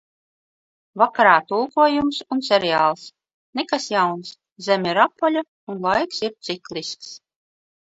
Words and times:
Vakarā 1.01 1.33
tulkojums 1.51 2.23
un 2.37 2.41
seriāls. 2.49 3.05
Nekas 3.63 3.89
jauns. 3.95 4.35
Zeme 4.73 4.93
ir 4.97 5.05
apaļa 5.09 5.49
un 5.75 5.83
laiks 5.89 6.29
ir 6.31 6.39
ciklisks. 6.53 7.19